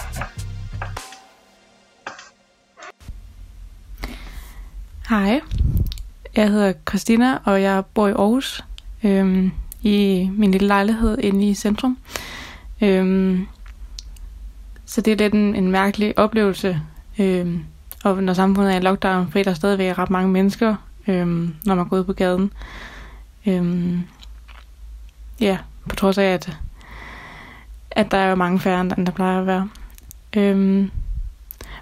[5.08, 5.40] Hej,
[6.36, 8.64] jeg hedder Christina, og jeg bor i Aarhus,
[9.04, 11.98] øhm, i min lille lejlighed inde i centrum.
[12.80, 13.46] Øhm,
[14.86, 16.80] så det er lidt en, en mærkelig oplevelse,
[17.18, 17.64] øhm,
[18.04, 20.76] og når samfundet er i lockdown, fordi der stadigvæk er ret mange mennesker,
[21.08, 22.52] øhm, når man går ud på gaden.
[23.46, 24.02] Øhm,
[25.40, 25.58] ja,
[25.88, 26.58] på trods af, at,
[27.90, 29.68] at der er mange færre, end der plejer at være.
[30.36, 30.90] Øhm,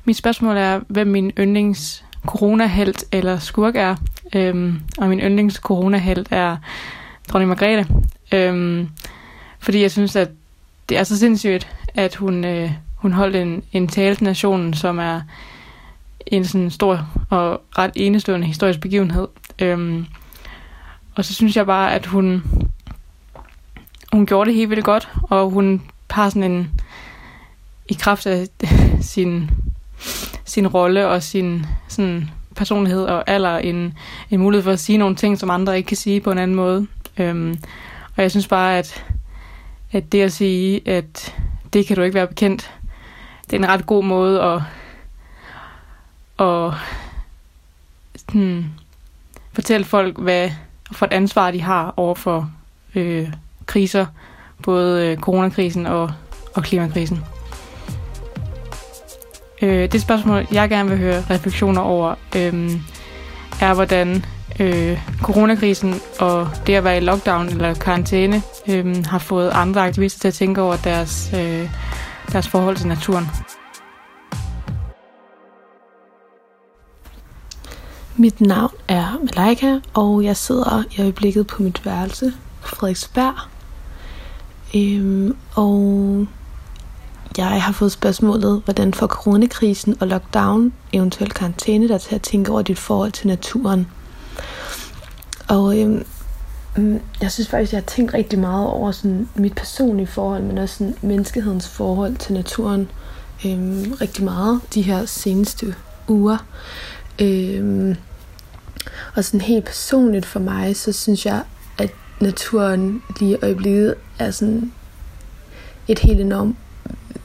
[0.04, 3.96] mit spørgsmål er, hvem min yndlings coronahelt eller skurk er.
[4.34, 6.56] Øhm, og min yndlings coronahelt er
[7.28, 7.86] dronning Margrethe.
[8.32, 8.88] Øhm,
[9.58, 10.30] fordi jeg synes, at
[10.88, 14.98] det er så sindssygt, at hun, øh, hun holdt en, en tale til nationen, som
[14.98, 15.20] er
[16.26, 19.28] en sådan stor og ret enestående historisk begivenhed.
[19.58, 20.06] Øhm,
[21.14, 22.42] og så synes jeg bare, at hun,
[24.12, 26.80] hun gjorde det helt vildt godt, og hun har sådan en,
[27.88, 28.48] i kraft af
[29.00, 29.50] sin,
[30.44, 33.98] sin rolle og sin sådan, personlighed og alder en,
[34.30, 36.54] en mulighed for at sige nogle ting, som andre ikke kan sige på en anden
[36.54, 36.86] måde.
[37.18, 37.58] Øhm,
[38.16, 39.04] og jeg synes bare, at,
[39.92, 41.34] at det at sige, at
[41.72, 42.70] det kan du ikke være bekendt,
[43.44, 44.60] det er en ret god måde at,
[46.46, 46.74] at
[48.16, 48.72] sådan,
[49.52, 50.50] fortælle folk, hvad
[50.92, 52.50] for et ansvar de har over for
[52.94, 53.32] øh,
[53.66, 54.06] kriser,
[54.62, 56.10] både øh, coronakrisen og,
[56.54, 57.24] og klimakrisen.
[59.62, 62.70] Øh, det spørgsmål, jeg gerne vil høre refleksioner over, øh,
[63.60, 64.24] er hvordan
[64.60, 70.20] øh, coronakrisen og det at være i lockdown eller karantæne øh, har fået andre aktivister
[70.20, 71.70] til at tænke over deres, øh,
[72.32, 73.26] deres forhold til naturen.
[78.16, 83.57] Mit navn er Malaika, og jeg sidder i øjeblikket på mit værelse på Frederiksberg.
[84.74, 86.26] Øhm, og
[87.38, 92.52] jeg har fået spørgsmålet, hvordan får coronakrisen og lockdown, eventuelt karantæne, der til at tænke
[92.52, 93.86] over dit forhold til naturen.
[95.48, 96.04] Og øhm,
[96.76, 100.58] mm, jeg synes faktisk, jeg har tænkt rigtig meget over sådan mit personlige forhold, men
[100.58, 102.90] også sådan menneskehedens forhold til naturen
[103.46, 105.74] øhm, rigtig meget de her seneste
[106.08, 106.38] uger.
[107.18, 107.96] Øhm,
[109.14, 111.42] og sådan helt personligt for mig, så synes jeg,
[112.20, 114.72] naturen lige i øjeblikket er sådan
[115.88, 116.56] et helt enormt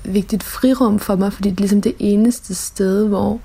[0.04, 3.40] vigtigt frirum for mig, fordi det er ligesom det eneste sted, hvor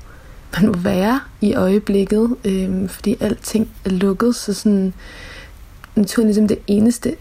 [0.57, 4.95] man må være i øjeblikket, øh, fordi alting er lukket, så sådan
[5.95, 7.17] naturen er ligesom det eneste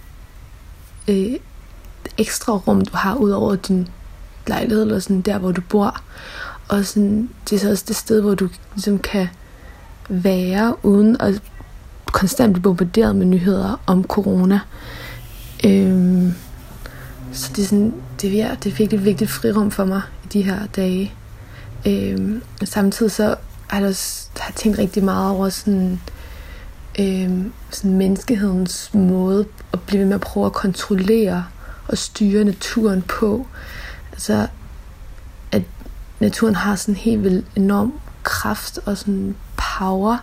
[1.07, 1.33] øh,
[2.17, 3.87] ekstra rum, du har ud over din
[4.47, 6.01] lejlighed, eller sådan der, hvor du bor.
[6.67, 9.27] Og sådan, det er så også det sted, hvor du ligesom kan
[10.09, 11.41] være, uden at
[12.11, 14.59] konstant blive bombarderet med nyheder om corona.
[15.65, 16.33] Øhm,
[17.31, 20.41] så det er, sådan, det, er, det er virkelig vigtigt frirum for mig i de
[20.41, 21.13] her dage.
[21.87, 23.35] Øhm, samtidig så
[23.67, 26.01] har jeg også har tænkt rigtig meget over sådan,
[26.99, 31.45] øhm, sådan menneskehedens måde at blive ved med at prøve at kontrollere
[31.87, 33.47] og styre naturen på.
[34.11, 34.47] Altså,
[35.51, 35.61] at
[36.19, 37.93] naturen har sådan helt vildt enorm
[38.23, 39.35] kraft og sådan
[39.77, 40.17] power.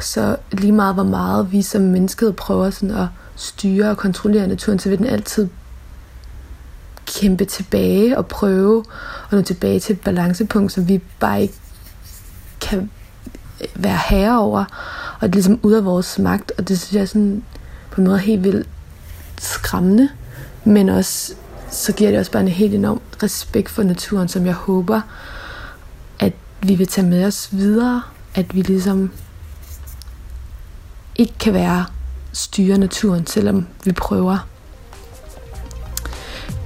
[0.00, 4.78] Så lige meget hvor meget vi som mennesket prøver sådan at styre og kontrollere naturen,
[4.78, 5.48] så vil den altid
[7.06, 8.84] kæmpe tilbage og prøve
[9.24, 11.54] at nå tilbage til et balancepunkt, som vi bare ikke
[12.60, 12.90] kan
[13.60, 14.64] øh, være herre over.
[15.20, 17.44] Og det er ligesom ud af vores magt, og det synes jeg er sådan
[17.90, 18.68] på en måde helt vildt
[19.38, 20.08] skræmmende,
[20.64, 21.34] men også
[21.70, 25.00] så giver det også bare en helt enorm respekt for naturen, som jeg håber,
[26.18, 28.02] at vi vil tage med os videre,
[28.34, 29.10] at vi ligesom
[31.16, 31.84] ikke kan være
[32.32, 34.46] styre naturen, selvom vi prøver.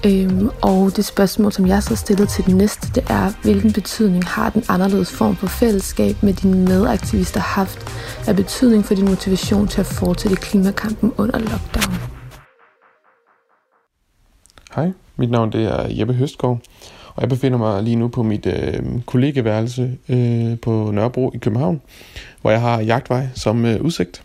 [0.07, 4.25] Øhm, og det spørgsmål, som jeg så stillet til den næste, det er, hvilken betydning
[4.25, 7.79] har den anderledes form for fællesskab med dine medaktivister haft
[8.29, 11.95] af betydning for din motivation til at fortsætte klimakampen under lockdown?
[14.75, 16.61] Hej, mit navn det er Jeppe Høstgaard,
[17.15, 21.81] og jeg befinder mig lige nu på mit øh, kollegeværelse øh, på Nørrebro i København,
[22.41, 24.23] hvor jeg har jagtvej som øh, udsigt.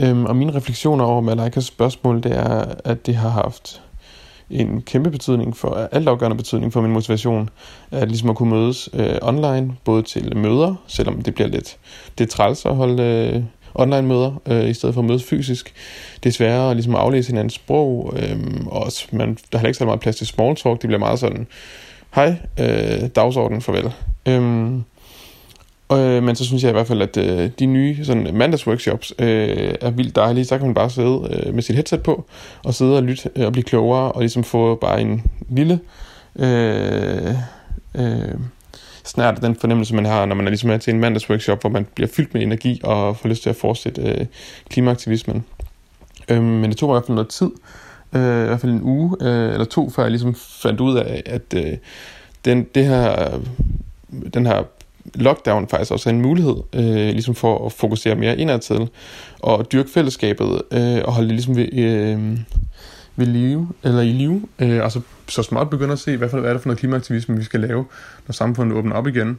[0.00, 3.82] Øhm, og mine refleksioner over Malaikas spørgsmål, det er, at det har haft
[4.50, 7.50] en kæmpe betydning for, altafgørende betydning for min motivation,
[7.90, 11.78] at ligesom at kunne mødes øh, online, både til møder, selvom det bliver lidt
[12.18, 13.42] det er træls at holde øh,
[13.74, 15.74] online møder, øh, i stedet for at mødes fysisk.
[16.22, 18.36] Det er sværere at ligesom aflæse hinandens sprog, øh,
[18.66, 21.18] og også, man, der er ikke så meget plads til small talk, det bliver meget
[21.18, 21.46] sådan,
[22.14, 23.92] hej, øh, dagsorden, farvel.
[24.28, 24.72] Øh,
[25.92, 29.74] Øh, men så synes jeg i hvert fald, at øh, de nye sådan, mandagsworkshops øh,
[29.80, 30.44] er vildt dejlige.
[30.44, 32.24] Så kan man bare sidde øh, med sit headset på,
[32.64, 35.80] og sidde og lytte øh, og blive klogere, og ligesom få bare en lille
[36.36, 37.34] øh,
[37.94, 38.34] øh,
[39.04, 41.86] snart den fornemmelse, man har, når man er ligesom er til en mandagsworkshop, hvor man
[41.94, 44.26] bliver fyldt med energi og får lyst til at fortsætte øh,
[44.68, 45.44] klimaaktivismen.
[46.28, 47.50] Øh, men det tog mig i hvert fald noget tid,
[48.12, 51.22] øh, i hvert fald en uge øh, eller to, før jeg ligesom fandt ud af,
[51.26, 51.76] at øh,
[52.44, 53.30] den, det her,
[54.34, 54.62] den her
[55.14, 58.88] lockdown faktisk også er en mulighed, øh, ligesom for at fokusere mere indadtil,
[59.40, 62.38] og dyrke fællesskabet, øh, og holde det ligesom ved, øh,
[63.16, 66.42] ved live, eller i live, øh, og så, så småt begynder at se, hvad, hvad
[66.42, 67.84] er det for noget klimaaktivisme, vi skal lave,
[68.26, 69.38] når samfundet åbner op igen.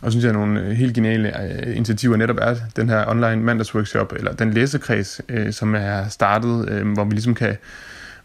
[0.00, 3.36] Og synes jeg, at nogle øh, helt geniale øh, initiativer netop er den her online
[3.36, 7.56] mandagsworkshop, eller den læsekreds, øh, som er startet, øh, hvor vi ligesom kan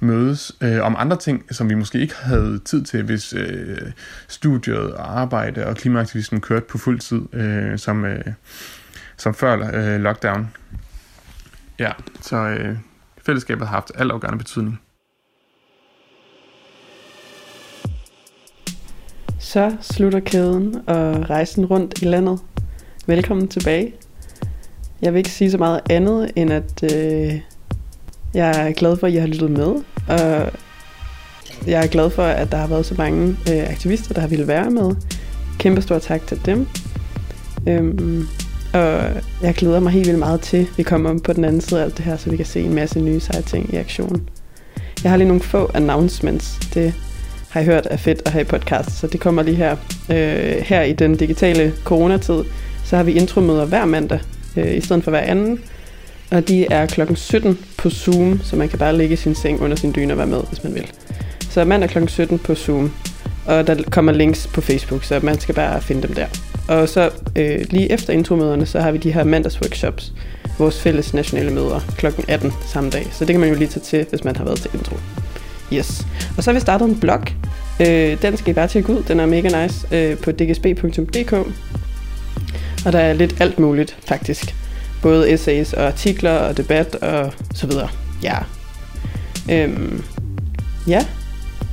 [0.03, 3.91] mødes øh, om andre ting, som vi måske ikke havde tid til, hvis øh,
[4.27, 8.25] studiet og arbejde og klimaaktivisten kørte på fuld tid, øh, som, øh,
[9.17, 10.49] som før øh, lockdown.
[11.79, 11.91] Ja,
[12.21, 12.77] så øh,
[13.25, 14.79] fællesskabet har haft altafgørende betydning.
[19.39, 22.39] Så slutter kæden og rejsen rundt i landet.
[23.07, 23.93] Velkommen tilbage.
[25.01, 27.41] Jeg vil ikke sige så meget andet, end at øh,
[28.33, 29.83] jeg er glad for, at I har lyttet med.
[30.07, 30.51] Og
[31.67, 34.47] jeg er glad for, at der har været så mange øh, aktivister, der har ville
[34.47, 34.95] være med.
[35.59, 36.67] Kæmpe stor tak til dem.
[37.67, 38.27] Øhm,
[38.73, 39.03] og
[39.41, 41.79] jeg glæder mig helt vildt meget til, at vi kommer om på den anden side
[41.79, 44.29] af alt det her, så vi kan se en masse nye seje ting i aktion.
[45.03, 46.59] Jeg har lige nogle få announcements.
[46.73, 46.93] Det
[47.49, 49.75] har jeg hørt er fedt at have i podcast, så det kommer lige her.
[50.09, 52.43] Øh, her i den digitale coronatid,
[52.85, 54.19] så har vi intromøder hver mandag,
[54.57, 55.59] øh, i stedet for hver anden.
[56.34, 59.61] Og de er klokken 17 på Zoom, så man kan bare ligge i sin seng
[59.61, 60.91] under sin dyne og være med, hvis man vil.
[61.49, 62.91] Så mandag klokken 17 på Zoom.
[63.45, 66.27] Og der kommer links på Facebook, så man skal bare finde dem der.
[66.67, 70.13] Og så øh, lige efter intromøderne, så har vi de her mandagsworkshops,
[70.59, 72.05] vores fælles nationale møder kl.
[72.27, 73.07] 18 samme dag.
[73.11, 74.95] Så det kan man jo lige tage til, hvis man har været til intro.
[75.73, 76.07] Yes.
[76.38, 77.21] Og så har vi startet en blog.
[77.79, 79.03] Øh, den skal I bare tjekke ud.
[79.03, 81.34] Den er mega nice øh, på dgsb.dk.
[82.86, 84.55] Og der er lidt alt muligt, faktisk
[85.03, 87.89] både essays og artikler og debat og så videre.
[88.23, 88.37] Ja.
[89.51, 90.03] Øhm,
[90.87, 91.05] ja,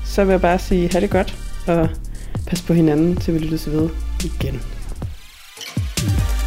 [0.05, 1.35] så vil jeg bare sige, have det godt,
[1.67, 1.89] og
[2.47, 3.89] pas på hinanden, til vi lytter lyttes ved
[4.25, 4.61] igen.
[6.01, 6.40] thank you